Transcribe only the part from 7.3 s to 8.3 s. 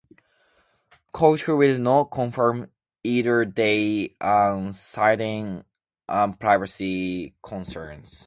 concerns.